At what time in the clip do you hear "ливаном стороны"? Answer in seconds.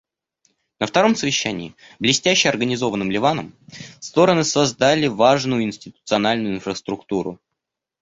3.11-4.43